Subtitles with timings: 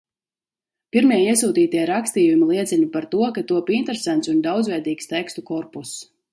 [0.95, 5.97] Pirmie iesūtītie rakstījumi liecina par to, ka top interesants un daudzveidīgs tekstu korpuss.